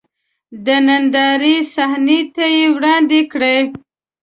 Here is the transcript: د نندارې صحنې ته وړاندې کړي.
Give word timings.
د 0.65 0.67
نندارې 0.87 1.55
صحنې 1.73 2.19
ته 2.33 2.45
وړاندې 2.75 3.21
کړي. 3.31 3.57